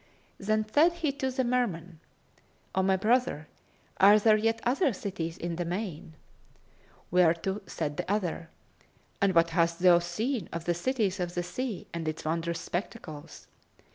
[0.39, 1.99] Then said he to the Merman,
[2.73, 3.47] "O my brother,
[3.97, 6.15] are there yet other cities in the main?";
[7.11, 8.49] whereto said the other,
[9.21, 13.45] "And what hast thou seen of the cities of the sea and its wondrous spectacles?